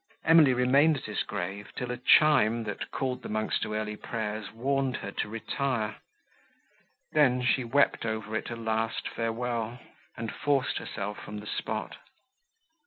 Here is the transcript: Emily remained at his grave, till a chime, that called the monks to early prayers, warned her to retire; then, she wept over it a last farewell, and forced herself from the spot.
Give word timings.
Emily 0.25 0.51
remained 0.55 0.97
at 0.97 1.03
his 1.05 1.21
grave, 1.21 1.67
till 1.75 1.91
a 1.91 1.97
chime, 1.97 2.63
that 2.63 2.89
called 2.89 3.21
the 3.21 3.29
monks 3.29 3.59
to 3.59 3.75
early 3.75 3.95
prayers, 3.95 4.51
warned 4.51 4.97
her 4.97 5.11
to 5.11 5.29
retire; 5.29 5.97
then, 7.11 7.43
she 7.43 7.63
wept 7.63 8.03
over 8.03 8.35
it 8.35 8.49
a 8.49 8.55
last 8.55 9.07
farewell, 9.07 9.79
and 10.17 10.33
forced 10.33 10.79
herself 10.79 11.19
from 11.23 11.37
the 11.37 11.45
spot. 11.45 11.97